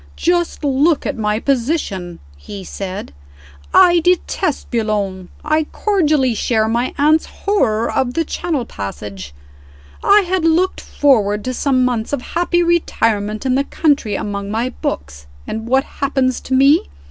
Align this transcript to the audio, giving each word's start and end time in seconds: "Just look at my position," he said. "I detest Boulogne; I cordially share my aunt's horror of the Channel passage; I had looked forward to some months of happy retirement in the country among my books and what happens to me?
"Just 0.17 0.63
look 0.63 1.05
at 1.05 1.15
my 1.15 1.39
position," 1.39 2.17
he 2.35 2.63
said. 2.63 3.13
"I 3.71 3.99
detest 3.99 4.71
Boulogne; 4.71 5.29
I 5.45 5.65
cordially 5.65 6.33
share 6.33 6.67
my 6.67 6.91
aunt's 6.97 7.27
horror 7.27 7.91
of 7.91 8.15
the 8.15 8.25
Channel 8.25 8.65
passage; 8.65 9.31
I 10.03 10.21
had 10.21 10.43
looked 10.43 10.81
forward 10.81 11.45
to 11.45 11.53
some 11.53 11.85
months 11.85 12.13
of 12.13 12.23
happy 12.33 12.63
retirement 12.63 13.45
in 13.45 13.53
the 13.53 13.63
country 13.65 14.15
among 14.15 14.49
my 14.49 14.69
books 14.81 15.27
and 15.45 15.67
what 15.67 15.83
happens 15.83 16.39
to 16.41 16.55
me? 16.55 16.89